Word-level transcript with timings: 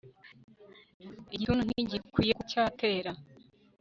igituntu 1.35 1.61
ntigikwiye 1.67 2.33
kuba 2.35 2.47
cyatera 2.51 3.11